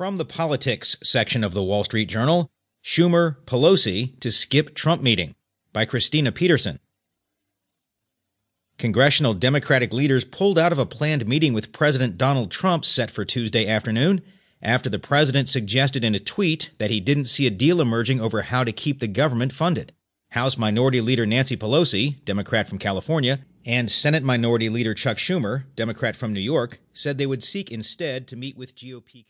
From 0.00 0.16
the 0.16 0.24
politics 0.24 0.96
section 1.02 1.44
of 1.44 1.52
the 1.52 1.62
Wall 1.62 1.84
Street 1.84 2.08
Journal, 2.08 2.50
Schumer 2.82 3.36
Pelosi 3.44 4.18
to 4.20 4.32
skip 4.32 4.74
Trump 4.74 5.02
meeting 5.02 5.34
by 5.74 5.84
Kristina 5.84 6.34
Peterson. 6.34 6.78
Congressional 8.78 9.34
Democratic 9.34 9.92
leaders 9.92 10.24
pulled 10.24 10.58
out 10.58 10.72
of 10.72 10.78
a 10.78 10.86
planned 10.86 11.28
meeting 11.28 11.52
with 11.52 11.70
President 11.70 12.16
Donald 12.16 12.50
Trump 12.50 12.86
set 12.86 13.10
for 13.10 13.26
Tuesday 13.26 13.68
afternoon 13.68 14.22
after 14.62 14.88
the 14.88 14.98
president 14.98 15.50
suggested 15.50 16.02
in 16.02 16.14
a 16.14 16.18
tweet 16.18 16.70
that 16.78 16.88
he 16.88 16.98
didn't 16.98 17.26
see 17.26 17.46
a 17.46 17.50
deal 17.50 17.78
emerging 17.78 18.22
over 18.22 18.40
how 18.40 18.64
to 18.64 18.72
keep 18.72 19.00
the 19.00 19.06
government 19.06 19.52
funded. 19.52 19.92
House 20.30 20.56
Minority 20.56 21.02
Leader 21.02 21.26
Nancy 21.26 21.58
Pelosi, 21.58 22.24
Democrat 22.24 22.66
from 22.66 22.78
California, 22.78 23.40
and 23.66 23.90
Senate 23.90 24.22
Minority 24.22 24.70
Leader 24.70 24.94
Chuck 24.94 25.18
Schumer, 25.18 25.64
Democrat 25.76 26.16
from 26.16 26.32
New 26.32 26.40
York, 26.40 26.78
said 26.94 27.18
they 27.18 27.26
would 27.26 27.44
seek 27.44 27.70
instead 27.70 28.26
to 28.28 28.36
meet 28.36 28.56
with 28.56 28.74
GOP. 28.74 29.26